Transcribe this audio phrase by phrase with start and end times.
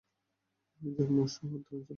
[0.81, 1.89] এর জন্ম উষ্ণ ও আর্দ্র অঞ্চলে।